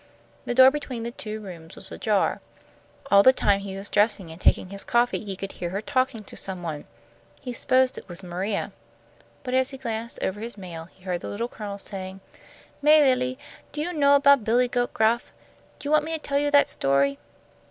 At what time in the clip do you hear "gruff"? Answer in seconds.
14.91-15.31